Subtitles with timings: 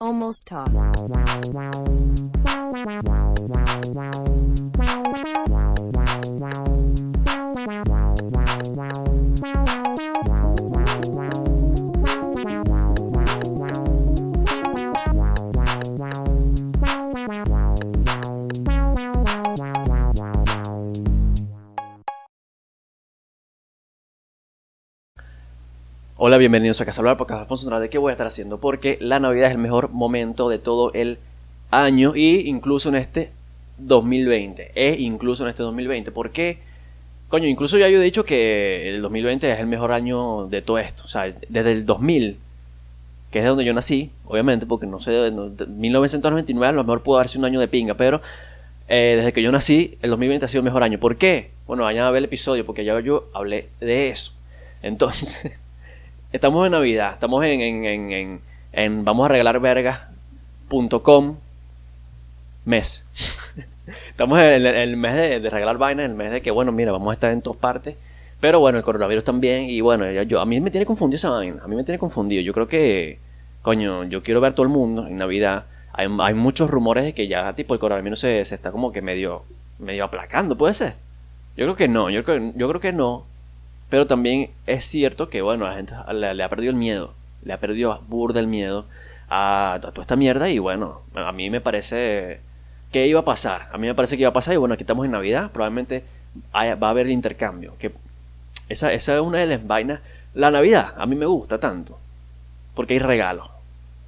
[0.00, 0.68] Almost Talk.
[26.20, 28.58] Hola, bienvenidos a Casa Hablar, porque Alfonso Andrade, ¿qué voy a estar haciendo?
[28.58, 31.18] Porque la Navidad es el mejor momento de todo el
[31.70, 33.30] año y incluso en este
[33.78, 36.10] 2020, e incluso en este 2020.
[36.10, 36.58] ¿Por qué?
[37.28, 40.78] Coño, incluso ya yo he dicho que el 2020 es el mejor año de todo
[40.78, 41.04] esto.
[41.04, 42.38] O sea, desde el 2000,
[43.30, 46.84] que es de donde yo nací, obviamente, porque no sé, no- de- 1999 a lo
[46.84, 48.20] mejor pudo haber sido un año de pinga, pero
[48.88, 50.98] eh, desde que yo nací, el 2020 ha sido el mejor año.
[50.98, 51.50] ¿Por qué?
[51.66, 54.32] Bueno, vayan a ver el episodio, porque ya yo hablé de eso.
[54.82, 55.52] Entonces,
[56.32, 58.40] estamos en Navidad, estamos en, en, en, en,
[58.72, 61.36] en vamos a regalar vergas.com
[62.64, 63.06] mes.
[64.10, 67.12] estamos en el, mes de, regalar vainas, el mes de que, bueno, mira, vamos a
[67.14, 67.96] estar en todas partes.
[68.40, 69.64] Pero bueno, el coronavirus también.
[69.64, 71.60] Y bueno, ya- yo, a mí me tiene confundido esa vaina.
[71.64, 72.42] A mí me tiene confundido.
[72.42, 73.18] Yo creo que,
[73.62, 75.64] coño, yo quiero ver todo el mundo en Navidad.
[75.92, 79.02] Hay, hay muchos rumores de que ya, tipo, el coronavirus se, se está como que
[79.02, 79.42] medio,
[79.80, 80.94] medio aplacando, ¿puede ser?
[81.56, 83.24] Yo creo que no, yo creo, yo creo que no.
[83.88, 87.14] Pero también es cierto que, bueno, la gente le, ha perdido el miedo.
[87.42, 88.86] Le ha perdido burda el miedo
[89.30, 90.50] a, toda esta mierda.
[90.50, 92.40] Y bueno, a mí me parece
[92.92, 93.68] que iba a pasar.
[93.72, 94.54] A mí me parece que iba a pasar.
[94.54, 95.50] Y bueno, aquí estamos en Navidad.
[95.52, 96.04] Probablemente
[96.54, 97.74] va a haber intercambio.
[97.78, 97.92] Que
[98.68, 100.00] esa, esa es una de las vainas.
[100.34, 101.98] La Navidad a mí me gusta tanto.
[102.74, 103.48] Porque hay regalos.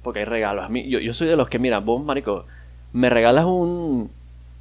[0.03, 0.65] Porque hay regalos.
[0.65, 2.45] A mí, yo, yo soy de los que, mira, vos, marico,
[2.93, 4.11] me regalas un,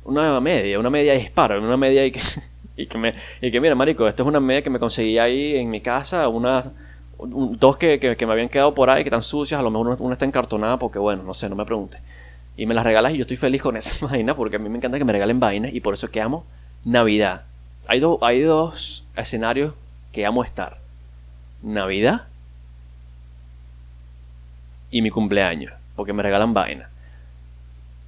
[0.04, 2.20] una media, una media de disparo, una media y que,
[2.82, 5.56] y que me, y que mira, marico, esta es una media que me conseguí ahí
[5.56, 6.72] en mi casa, una,
[7.18, 9.96] un- dos que, que, me habían quedado por ahí, que están sucias, a lo mejor
[10.00, 11.98] una, está encartonada porque, bueno, no sé, no me pregunte.
[12.56, 14.78] Y me las regalas y yo estoy feliz con esa vaina porque a mí me
[14.78, 16.44] encanta que me regalen vainas y por eso es que amo
[16.84, 17.42] Navidad.
[17.86, 19.74] Hay, dos hay dos escenarios
[20.12, 20.78] que amo estar.
[21.62, 22.22] Navidad
[24.90, 26.88] y mi cumpleaños, porque me regalan vainas.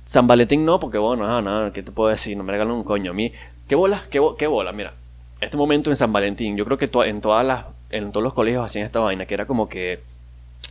[0.05, 2.37] San Valentín no, porque bueno, ah, nada, ¿qué te puedo decir?
[2.37, 3.13] No me regalan un coño.
[3.13, 3.33] A mí,
[3.69, 4.05] ¿qué bola?
[4.11, 4.73] ¿Qué, qué bola?
[4.73, 4.95] Mira,
[5.41, 8.65] este momento en San Valentín, yo creo que en todas las, en todos los colegios
[8.65, 10.01] hacían esta vaina, que era como que,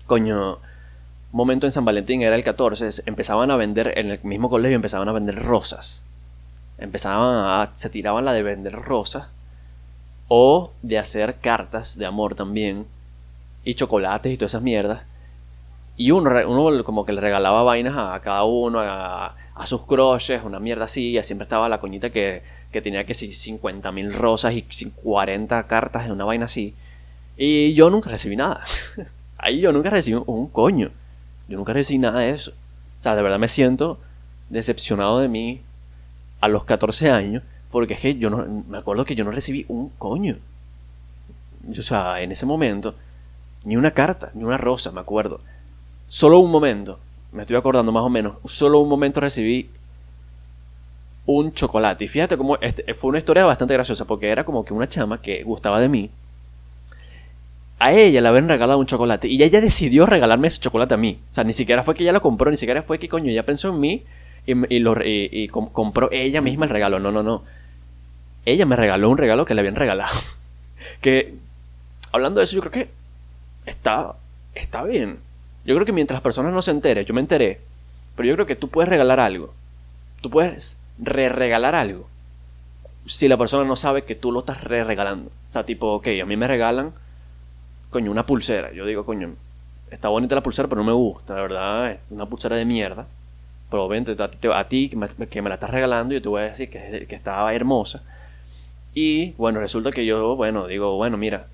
[0.06, 0.58] coño,
[1.32, 4.76] momento en San Valentín era el 14, es- empezaban a vender, en el mismo colegio
[4.76, 6.04] empezaban a vender rosas.
[6.78, 9.28] Empezaban a, se tiraban la de vender rosas,
[10.28, 12.86] o de hacer cartas de amor también,
[13.64, 15.04] y chocolates y todas esas mierdas.
[15.98, 20.60] Y uno como que le regalaba vainas a cada uno, a, a sus crushes, una
[20.60, 21.16] mierda así.
[21.18, 22.42] Y siempre estaba la coñita que,
[22.72, 26.74] que tenía que si 50 mil rosas y cin- 40 cartas de una vaina así.
[27.38, 28.64] Y yo nunca recibí nada.
[29.38, 30.92] Ahí yo nunca recibí un coño.
[31.48, 32.52] Yo nunca recibí nada de eso.
[33.00, 34.00] O sea, de verdad me siento
[34.50, 35.62] decepcionado de mí
[36.40, 37.44] a los 14 años.
[37.72, 40.38] Porque es que yo no, me acuerdo que yo no recibí un coño.
[41.78, 42.96] O sea, en ese momento,
[43.64, 45.40] ni una carta, ni una rosa, me acuerdo.
[46.08, 47.00] Solo un momento,
[47.32, 49.70] me estoy acordando más o menos, solo un momento recibí
[51.26, 52.06] un chocolate.
[52.06, 55.22] Y fíjate cómo este, fue una historia bastante graciosa, porque era como que una chama
[55.22, 56.10] que gustaba de mí.
[57.80, 61.20] A ella le habían regalado un chocolate y ella decidió regalarme ese chocolate a mí.
[61.32, 63.44] O sea, ni siquiera fue que ella lo compró, ni siquiera fue que coño, ella
[63.46, 64.04] pensó en mí
[64.46, 67.00] y, y lo, y- y com- compró ella misma el regalo.
[67.00, 67.44] No, no, no.
[68.46, 70.16] Ella me regaló un regalo que le habían regalado.
[71.02, 71.34] que,
[72.12, 72.90] hablando de eso, yo creo que
[73.66, 74.14] está,
[74.54, 75.18] está bien.
[75.66, 77.62] Yo creo que mientras las personas no se enteren, yo me enteré,
[78.16, 79.54] pero yo creo que tú puedes regalar algo.
[80.22, 82.08] Tú puedes re-regalar algo.
[83.06, 85.30] Si la persona no sabe que tú lo estás re-regalando.
[85.50, 86.94] O sea, tipo, ok, a mí me regalan,
[87.90, 88.72] coño, una pulsera.
[88.72, 89.36] Yo digo, coño,
[89.90, 93.08] está bonita la pulsera, pero no me gusta, la verdad, es una pulsera de mierda.
[93.70, 94.90] Pero obviamente a ti,
[95.30, 98.04] que me la estás regalando, yo te voy a decir que, que estaba hermosa.
[98.94, 101.48] Y bueno, resulta que yo, bueno, digo, bueno, mira,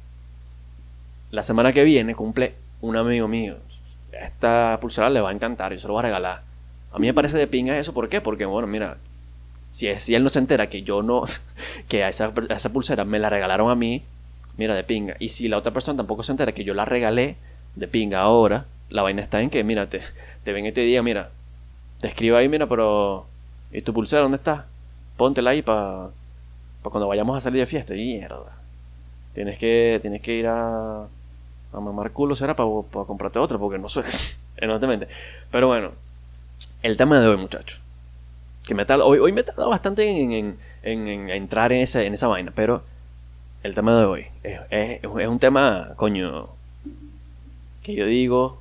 [1.32, 3.58] la semana que viene cumple un amigo mío.
[4.12, 6.42] Esta pulsera le va a encantar, yo se lo voy a regalar.
[6.92, 8.22] A mí me parece de pinga eso, ¿por qué?
[8.22, 8.98] Porque, bueno, mira,
[9.70, 11.24] si, si él no se entera que yo no,
[11.88, 14.04] que a esa, esa pulsera me la regalaron a mí,
[14.58, 15.16] mira, de pinga.
[15.20, 17.36] Y si la otra persona tampoco se entera que yo la regalé,
[17.76, 20.02] de pinga ahora, la vaina está en que, mira, te,
[20.46, 21.30] ven y te diga, mira,
[22.02, 23.28] te escribo ahí, mira, pero,
[23.72, 24.68] ¿y tu pulsera dónde está?
[25.16, 26.10] Póntela ahí para
[26.84, 27.94] cuando vayamos a salir de fiesta.
[27.94, 28.58] Mierda.
[29.34, 32.70] Tienes que, tienes que ir a, a mamar culo, será para
[33.06, 34.06] comprarte otra, porque no soy
[34.58, 35.08] evidentemente.
[35.52, 35.92] Pero bueno,
[36.82, 37.80] el tema de hoy, muchachos.
[38.68, 41.82] Que me tal, hoy, hoy me he tardado bastante en, en- en- en entrar en
[41.82, 42.84] esa, en esa vaina, pero
[43.64, 46.50] el tema de hoy es, es- es un tema, coño,
[47.82, 48.60] que yo digo,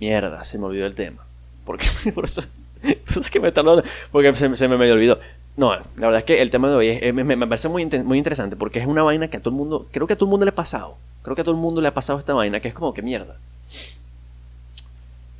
[0.00, 1.24] mierda, se me olvidó el tema.
[1.64, 2.42] Porque, por, eso,
[2.82, 3.62] es que me está
[4.10, 5.20] Porque se, se me olvidó.
[5.56, 8.56] No, la verdad es que el tema de hoy me, me, parece muy, muy interesante
[8.56, 10.46] porque es una vaina que a todo el mundo, creo que a todo el mundo
[10.46, 10.96] le ha pasado.
[11.22, 13.02] Creo que a todo el mundo le ha pasado esta vaina que es como que
[13.02, 13.36] mierda.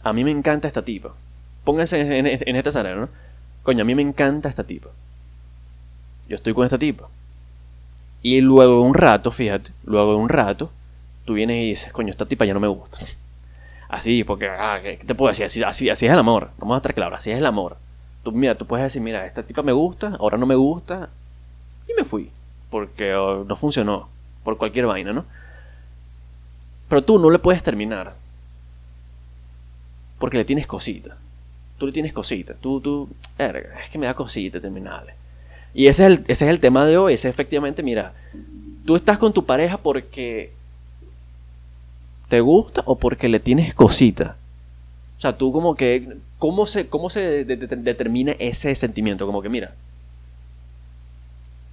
[0.05, 1.15] A mí me encanta esta tipa.
[1.65, 3.09] Pónganse en, en, esta sala, ¿no?
[3.63, 4.91] Coño, a mí me encanta esta tipa.
[6.29, 7.09] Yo estoy con esta tipa.
[8.23, 10.71] Y luego de un rato, fíjate, luego de un rato,
[11.25, 13.05] tú vienes y dices, coño, esta tipa ya no me gusta.
[13.89, 15.45] Así, porque, ah, ¿qué te puedo decir?
[15.45, 16.51] Así, así, así es el amor.
[16.59, 17.77] Vamos a estar claros, así es el amor.
[18.23, 21.11] Tú, mira, tú puedes decir, mira, esta tipa me gusta, ahora no me gusta,
[21.89, 22.31] y me fui.
[22.71, 24.09] Porque oh, no funcionó,
[24.45, 25.25] por cualquier vaina, ¿no?
[26.89, 28.15] Pero tú no le puedes terminar.
[30.19, 31.17] Porque le tienes cosita.
[31.83, 32.55] Tú le tienes cosita.
[32.55, 35.15] Tú, tú, es que me da cosita terminarle.
[35.75, 37.15] Y ese es, el, ese es el tema de hoy.
[37.15, 38.15] Ese es efectivamente, mira,
[38.87, 40.53] tú estás con tu pareja porque
[42.29, 44.37] te gusta o porque le tienes cosita.
[45.19, 49.27] O sea, tú como que ¿Cómo se, cómo se determina ese sentimiento?
[49.27, 49.75] Como que, mira,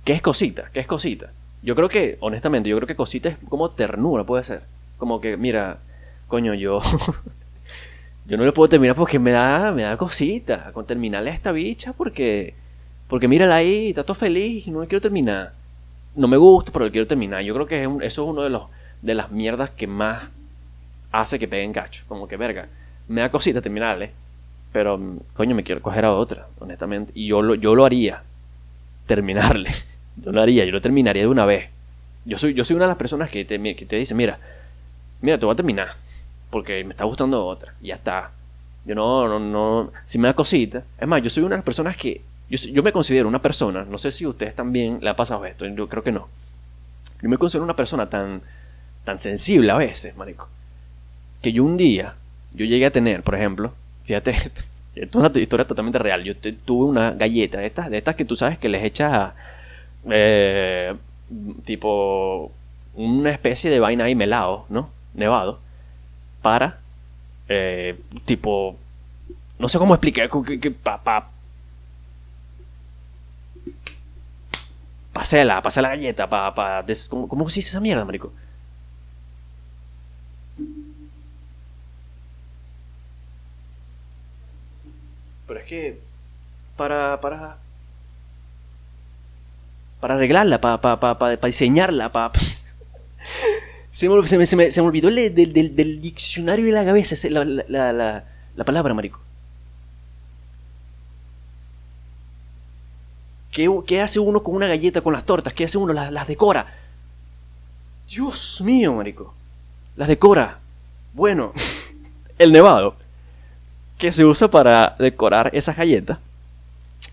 [0.06, 0.71] ¿qué es cosita?
[0.73, 1.31] ¿Qué es cosita?
[1.61, 4.61] Yo creo que, honestamente, yo creo que cosita es como ternura, puede ser.
[4.97, 5.79] Como que, mira,
[6.27, 6.81] coño, yo.
[8.30, 10.72] yo no le puedo terminar porque me da, me da cosita.
[10.72, 12.54] Con terminarle a esta bicha porque.
[13.08, 15.54] Porque mírala ahí, está todo feliz y no le quiero terminar.
[16.16, 17.42] No me gusta, pero quiero terminar.
[17.42, 18.64] Yo creo que eso es uno de los
[19.02, 20.30] de las mierdas que más
[21.12, 22.04] hace que peguen cacho.
[22.08, 22.70] Como que, verga,
[23.08, 24.12] me da cosita terminarle
[24.72, 25.00] pero,
[25.34, 27.12] coño, me quiero coger a otra, honestamente.
[27.16, 28.24] Y yo lo, yo lo haría.
[29.06, 29.70] Terminarle.
[30.22, 31.70] Yo lo haría, yo lo terminaría de una vez.
[32.26, 34.38] Yo soy, yo soy una de las personas que te, que te dice, mira,
[35.22, 35.96] mira, te voy a terminar.
[36.50, 37.74] Porque me está gustando otra.
[37.81, 38.31] Y ya está.
[38.86, 39.92] Yo no, no, no.
[40.06, 40.84] Si me da cosita.
[41.00, 42.22] Es más, yo soy una de las personas que.
[42.50, 43.86] Yo, yo me considero una persona.
[43.86, 45.66] No sé si ustedes también le ha pasado esto.
[45.68, 46.28] Yo creo que no.
[47.22, 48.42] Yo me considero una persona tan.
[49.04, 50.48] tan sensible a veces, marico.
[51.42, 52.16] Que yo un día.
[52.54, 53.74] Yo llegué a tener, por ejemplo,
[54.10, 54.63] Fíjate, esto
[54.95, 56.24] es una historia totalmente real.
[56.24, 59.34] Yo tuve una galleta de estas, de estas que tú sabes que les echas
[60.10, 60.95] eh,
[61.63, 62.52] tipo
[62.95, 64.90] una especie de vaina ahí melado, ¿no?
[65.13, 65.60] Nevado.
[66.41, 66.80] Para,
[67.47, 68.77] eh, tipo,
[69.57, 71.30] no sé cómo explicar, que, que, pa, pa,
[75.13, 78.31] pasé la, galleta, pa, pa, ¿cómo, ¿cómo se dice esa mierda, marico?
[85.47, 86.00] Pero es que
[86.77, 87.57] para, para,
[90.00, 92.31] para arreglarla, para, para, para, para diseñarla, para...
[94.00, 94.07] se,
[94.38, 97.44] me, se, me, se, me, olvidó el, del, del, del, diccionario de la cabeza la,
[97.44, 98.24] la, la,
[98.56, 99.19] la palabra, marico.
[103.51, 105.54] ¿Qué, ¿Qué, hace uno con una galleta con las tortas?
[105.54, 105.92] ¿Qué hace uno?
[105.92, 106.68] Las, las decora.
[108.07, 109.34] Dios mío, marico.
[109.98, 110.60] Las decora.
[111.13, 111.52] Bueno,
[112.38, 112.95] el nevado
[113.98, 116.19] que se usa para decorar esas galletas.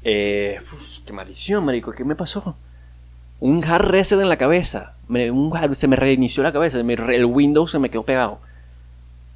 [0.04, 0.60] Eh,
[1.04, 2.56] qué maldición, marico, ¿qué me pasó?
[3.40, 4.94] Un hard reset en la cabeza.
[5.72, 6.78] se me reinició la cabeza.
[6.78, 8.40] el Windows se me quedó pegado.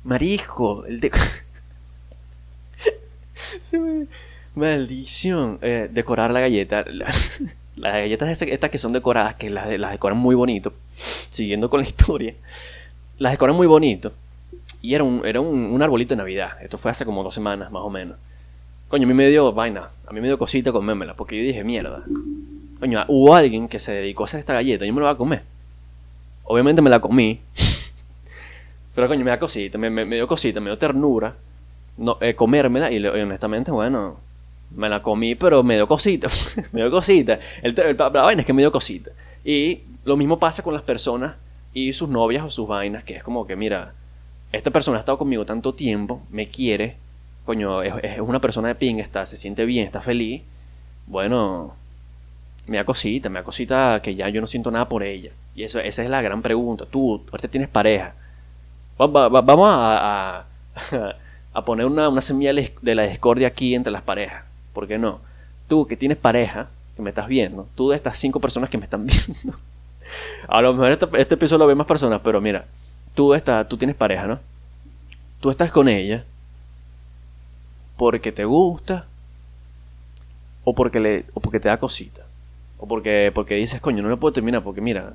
[0.04, 1.10] Marico, el de...
[4.54, 5.58] Maldición.
[5.62, 6.84] Eh, decorar la galleta.
[7.76, 10.72] las galletas estas que son decoradas, que las, las decoran muy bonito.
[11.30, 12.34] Siguiendo con la historia.
[13.18, 14.12] Las decoran muy bonito.
[14.82, 16.52] Y era un, era un, arbolito de Navidad.
[16.62, 18.16] Esto fue hace como dos semanas, más o menos.
[18.88, 19.90] Coño, a mí me dio vaina.
[20.06, 21.14] A mí me dio cosita comérmela.
[21.14, 22.02] Porque yo dije, mierda.
[22.80, 24.84] Coño, hubo alguien que se dedicó a hacer esta galleta.
[24.84, 25.42] Yo me la voy a comer.
[26.44, 27.40] Obviamente me la comí.
[28.94, 29.78] Pero coño, me da cosita.
[29.78, 31.36] Me, me, dio cosita, me dio ternura.
[31.96, 32.90] No, eh, comérmela.
[32.90, 34.18] Y, honestamente, bueno.
[34.74, 36.28] Me la comí, pero me dio cosita.
[36.72, 37.40] me dio cosita.
[37.60, 39.10] El, la vaina es que me dio cosita.
[39.44, 41.34] Y lo mismo pasa con las personas
[41.74, 43.02] y sus novias o sus vainas.
[43.02, 43.94] Que es como que, mira
[44.52, 46.96] esta persona ha estado conmigo tanto tiempo, me quiere,
[47.46, 50.42] coño, es, una persona de ping, está, se siente bien, está feliz,
[51.06, 51.74] bueno,
[52.70, 55.32] me da cosita, me da cosita que ya yo no siento nada por ella.
[55.56, 56.86] Y eso, esa es la gran pregunta.
[56.86, 58.14] Tú, ahorita tienes pareja.
[58.96, 60.46] vamos a,
[61.52, 64.44] a, poner una, una, semilla de la discordia aquí entre las parejas.
[64.72, 65.18] ¿Por qué no?
[65.66, 68.84] Tú que tienes pareja, que me estás viendo, tú de estas cinco personas que me
[68.84, 69.58] están viendo.
[70.46, 72.66] A lo mejor este, este episodio lo ven más personas, pero mira,
[73.16, 74.38] tú, estás, tú tienes pareja, ¿no?
[75.40, 76.24] Tú estás con ella
[77.96, 79.06] porque te gusta
[80.62, 82.29] o porque, le, o porque te da cosita.
[82.80, 85.14] O porque, porque dices, coño, no le puedo terminar porque mira,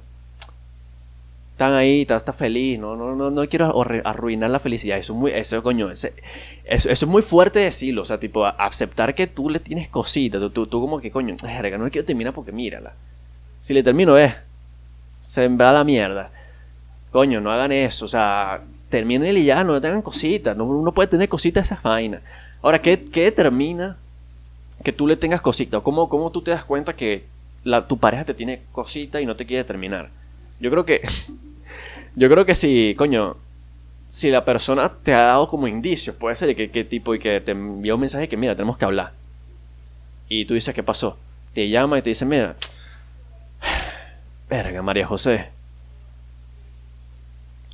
[1.52, 3.74] están ahí, está feliz, no, no, no, no quiero
[4.06, 4.98] arruinar la felicidad.
[4.98, 6.10] Eso es muy, eso, coño, eso,
[6.66, 10.68] eso, es muy fuerte decirlo, o sea, tipo, aceptar que tú le tienes cosita, tú,
[10.68, 12.94] tú, como que, coño, no le quiero terminar porque mírala.
[13.62, 14.36] Si le termino, es,
[15.26, 16.32] se me va la mierda
[17.16, 21.08] coño, no hagan eso, o sea, terminen y ya, no tengan cositas, no, uno puede
[21.08, 22.22] tener cositas esas vainas.
[22.62, 23.96] Ahora, ¿qué, qué determina
[24.84, 25.80] que tú le tengas cosita?
[25.80, 27.24] ¿Cómo, ¿Cómo tú te das cuenta que
[27.88, 30.10] tu pareja te tiene cosita y no te quiere terminar?
[30.60, 31.02] Yo creo que.
[32.16, 33.38] yo creo que si, coño.
[34.08, 37.42] Si la persona te ha dado como indicios, puede ser que, qué tipo y que
[37.42, 39.14] te envió un mensaje que, mira, tenemos que hablar.
[40.30, 41.18] Y tú dices, ¿qué pasó?
[41.54, 42.56] Te llama y te dice, mira,
[44.50, 45.50] verga, María José,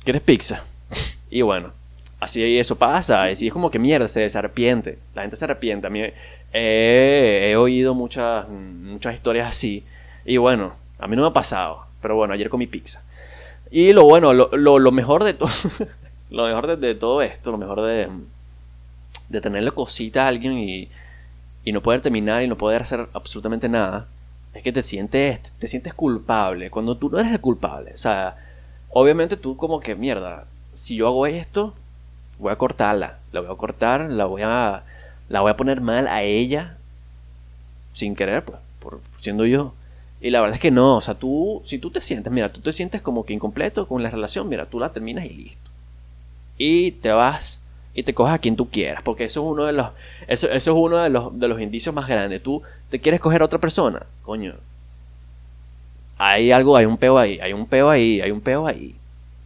[0.04, 0.64] ¿quieres pizza?
[1.30, 1.72] y bueno,
[2.18, 5.86] así eso pasa, y es como que mierda, se, arrepiente, la gente se arrepiente.
[5.86, 6.02] A mí
[6.52, 9.84] he, oído muchas, muchas historias así,
[10.24, 13.02] y bueno, a mí no me ha pasado, pero bueno, ayer comí pizza.
[13.70, 15.50] Y lo bueno, lo, lo, mejor de todo,
[16.30, 18.08] lo mejor de, todo esto, lo mejor de,
[19.28, 20.88] de tenerle cosita a alguien y,
[21.64, 24.06] y no poder terminar y no poder hacer absolutamente nada,
[24.54, 27.92] es que te sientes, te sientes culpable cuando tú no eres el culpable.
[27.94, 28.36] O sea,
[28.90, 31.74] obviamente tú como que mierda, si yo hago esto,
[32.38, 34.84] voy a cortarla, la voy a cortar, la voy a,
[35.32, 36.76] la voy a poner mal a ella
[37.94, 39.72] sin querer, pues, por siendo yo.
[40.20, 42.60] Y la verdad es que no, o sea, tú, si tú te sientes, mira, tú
[42.60, 45.70] te sientes como que incompleto con la relación, mira, tú la terminas y listo.
[46.58, 47.62] Y te vas
[47.94, 49.88] y te coges a quien tú quieras, porque eso es uno de los,
[50.28, 52.42] eso, eso es uno de los, de los indicios más grandes.
[52.42, 54.52] Tú te quieres coger a otra persona, coño.
[56.18, 58.94] Hay algo, hay un peo ahí, hay un peo ahí, hay un peo ahí.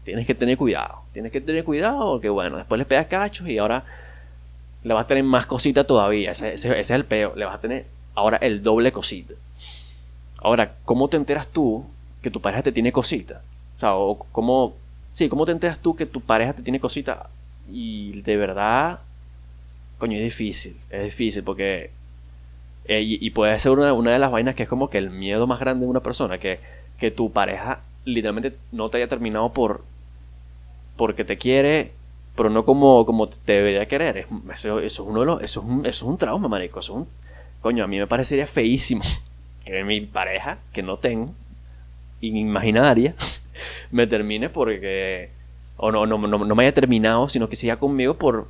[0.04, 3.58] Tienes que tener cuidado, tienes que tener cuidado porque bueno, después le pegas cachos y
[3.58, 3.84] ahora
[4.86, 6.30] le vas a tener más cosita todavía.
[6.30, 9.34] Ese, es el peo, le vas a tener ahora el doble cosita.
[10.38, 11.84] Ahora, ¿cómo te enteras tú
[12.22, 13.42] que tu pareja te tiene cosita?
[13.76, 14.74] O sea, cómo,
[15.12, 17.28] sí, ¿cómo te enteras tú que tu pareja te tiene cosita?
[17.68, 19.00] Y de verdad,
[19.98, 21.90] coño, es difícil, es difícil porque...
[22.84, 25.48] Eh, y, puede ser una, una, de las vainas que es como que el miedo
[25.48, 26.60] más grande de una persona, que,
[27.00, 29.82] que tu pareja literalmente no te haya terminado por...
[30.96, 31.90] porque te quiere,
[32.36, 34.26] pero no como, como te debería querer.
[34.54, 36.80] Eso, eso, es un, eso es un trauma, marico.
[36.80, 37.08] Eso es un,
[37.62, 39.02] coño, a mí me parecería feísimo
[39.64, 41.32] que mi pareja, que no tengo,
[42.20, 43.14] imaginaria,
[43.90, 45.30] me termine porque...
[45.78, 48.48] O no, no, no, me haya terminado, sino que siga conmigo por...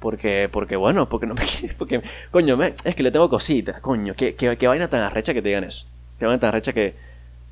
[0.00, 1.44] Porque, porque bueno, porque no me
[1.78, 5.42] porque, coño, me, es que le tengo cositas, coño, qué, qué, vaina tan arrecha que
[5.42, 5.86] te digan eso.
[6.18, 6.94] Qué vaina tan arrecha que,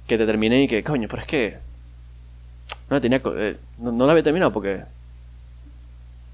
[0.06, 1.58] que te termine y que, coño, pero es que
[2.88, 4.82] no tenía, eh, no, la había terminado porque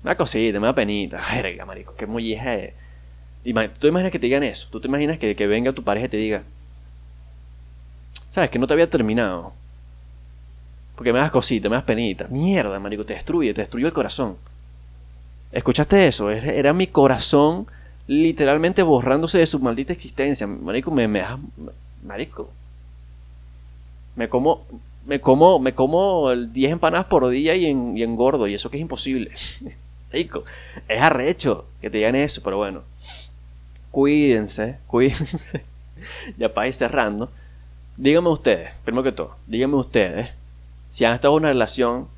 [0.03, 1.21] me da cosita, me da penita.
[1.35, 2.75] Verga, marico, qué molleja es.
[3.45, 4.69] ¿Tú te imaginas que te digan eso?
[4.71, 6.45] ¿Tú te imaginas que, que venga tu pareja y te diga,
[8.29, 9.53] sabes, que no te había terminado?
[10.95, 12.29] Porque me das cosita, me das penita.
[12.29, 14.37] Mierda, marico, te destruye, te destruyó el corazón.
[15.51, 16.31] ¿Escuchaste eso?
[16.31, 17.67] Era mi corazón
[18.07, 20.47] literalmente borrándose de su maldita existencia.
[20.47, 21.23] Marico, me, me
[22.05, 22.51] Marico.
[24.17, 24.67] Me como.
[25.07, 25.59] Me como.
[25.59, 28.47] Me como 10 empanadas por día y, en, y engordo.
[28.47, 29.33] Y eso que es imposible.
[30.13, 30.45] Marico.
[30.89, 32.83] Es arrecho que te digan eso, pero bueno
[33.93, 35.63] cuídense, cuídense.
[36.37, 37.31] ya para ir cerrando.
[37.97, 40.31] Díganme ustedes, primero que todo, díganme ustedes
[40.89, 42.09] si han estado en una relación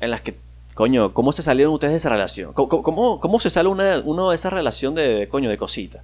[0.00, 0.34] en la que,
[0.74, 2.52] coño, ¿cómo se salieron ustedes de esa relación?
[2.52, 6.02] ¿Cómo, cómo, se sale una, uno de esa relación de, coño, de cosita?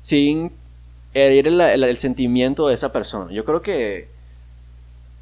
[0.00, 0.52] Sin
[1.14, 3.32] herir el, sentimiento de esa persona.
[3.32, 4.08] Yo creo que,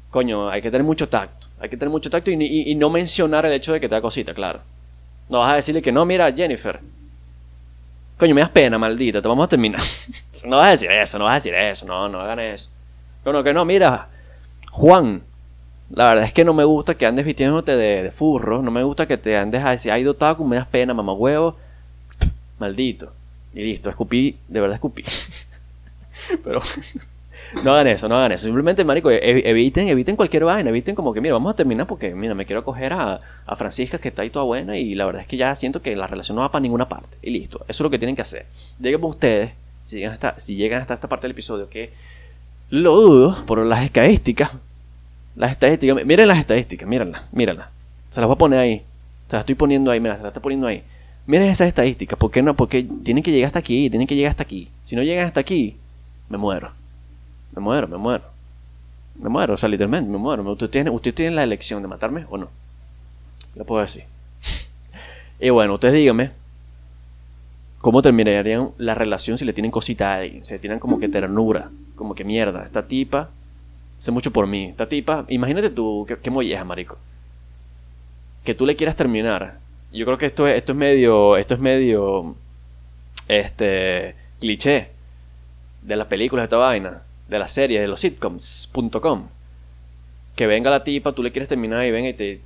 [0.09, 1.47] coño, hay que tener mucho tacto.
[1.59, 4.01] Hay que tener mucho tacto y, y no mencionar el hecho de que te da
[4.01, 4.59] cosita, claro.
[5.29, 6.79] No vas a decirle que no, mira, Jennifer,
[8.17, 9.79] Coño, me das pena, maldita, te vamos a terminar.
[10.45, 12.71] no vas a decir eso, no vas a decir eso, no, no hagan eso.
[13.23, 14.07] No, no, que no, mira,
[14.71, 15.21] Juan,
[15.91, 19.05] la verdad es que no me gusta que andes vistiéndote de, furro, no me gusta
[19.05, 21.57] que te andes a decir, ay, dotado, me das pena, mamá huevo,
[22.57, 23.13] maldito.
[23.53, 25.03] Y listo, escupí, de verdad escupí.
[26.43, 26.61] Pero
[27.63, 28.45] no hagan eso, no hagan eso.
[28.45, 32.13] Simplemente, marico, e-, eviten, eviten cualquier vaina, eviten como que, mira, vamos a terminar porque,
[32.13, 33.19] mira, me quiero acoger a,
[33.55, 36.05] Francisca que está ahí toda buena y la verdad es que ya siento que la
[36.05, 37.17] relación no va para ninguna parte.
[37.21, 38.45] Y listo, eso es lo que tienen que hacer.
[38.77, 39.51] Díganme ustedes,
[39.83, 41.91] si llegan hasta, si llegan hasta esta parte del episodio, que
[42.69, 44.51] lo dudo por las estadísticas.
[45.35, 47.69] Las estadísticas, miren las estadísticas, mírenlas, mírenlas.
[48.09, 48.83] Se las voy a poner ahí.
[49.27, 50.83] Se las estoy poniendo ahí, mira, se las estoy poniendo ahí.
[51.25, 52.55] Miren esas estadísticas, ¿por qué no?
[52.55, 54.69] Porque tienen que llegar hasta aquí, tienen que llegar hasta aquí.
[54.83, 55.75] Si no llegan hasta aquí,
[56.29, 56.71] me muero.
[57.57, 58.23] Me muero, me muero.
[59.19, 60.43] Me muero, o sea, literalmente, me muero.
[60.43, 62.49] Usted tiene, usted tiene la elección de matarme o no.
[63.55, 64.03] Lo puedo decir.
[65.39, 66.33] y bueno, ustedes díganme
[67.79, 70.45] cómo terminarían la relación si le tienen cosita a alguien.
[70.45, 71.71] Si le tienen como que ternura.
[71.95, 73.31] Como que mierda, esta tipa
[73.97, 74.65] hace mucho por mí.
[74.65, 76.99] Esta tipa, imagínate tú, qué molleja, marico.
[78.43, 79.57] Que tú le quieras terminar.
[79.91, 82.35] Yo creo que esto es, esto es medio, esto es medio,
[83.27, 84.91] este, cliché
[85.81, 89.27] de las películas de esta vaina de la serie, de los sitcoms.com.
[90.35, 92.41] Que venga la tipa, tú le quieres terminar y venga y te,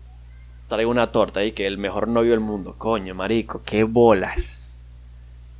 [0.71, 2.75] traigo una torta y que el mejor novio del mundo.
[2.77, 4.79] Coño, marico, qué bolas.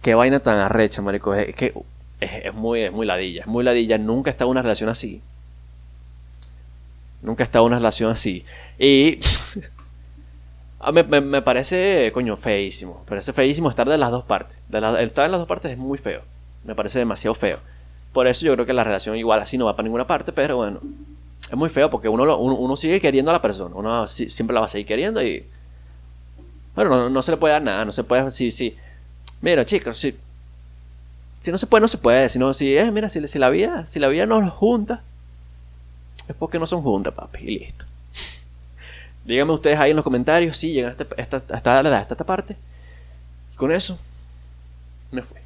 [0.02, 1.36] Qué vaina tan arrecha, marico.
[1.36, 1.74] Es que
[2.20, 3.98] es, muy, es muy ladilla, es muy ladilla.
[3.98, 5.22] Nunca he estado en una relación así.
[7.22, 8.46] Nunca he estado en una relación así.
[8.80, 9.20] Y
[10.80, 13.02] ah, me, me, parece, coño, feísimo.
[13.02, 14.62] Me parece feísimo estar de las dos partes.
[14.70, 16.22] De estar en las dos partes es muy feo.
[16.64, 17.60] Me parece demasiado feo.
[18.14, 20.58] Por eso yo creo que la relación igual así no va para ninguna parte, pero
[20.58, 20.82] bueno,
[21.50, 24.66] es muy feo porque uno, uno, sigue queriendo a la persona, uno siempre la va
[24.66, 25.46] a seguir queriendo y...
[26.76, 28.32] Bueno, no, se le puede dar nada, no se puede...
[28.32, 28.76] Sí, sí.
[29.42, 30.16] Mira, chicos, si,
[31.42, 32.30] si no se puede, no se puede.
[32.30, 35.04] Si no, si, eh, mira, si, si la vida, si la vida no los junta,
[36.30, 37.86] es porque no son juntas, papi, y listo.
[39.26, 42.56] Díganme ustedes ahí en los comentarios si llegan hasta esta, esta, esta parte.
[43.54, 44.00] Y con eso,
[45.12, 45.41] me fui.